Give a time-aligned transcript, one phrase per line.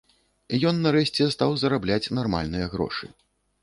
[0.69, 3.05] Ён нарэшце стаў зарабляць нармальныя грошы.